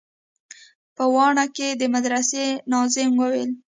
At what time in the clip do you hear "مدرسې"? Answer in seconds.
1.93-2.45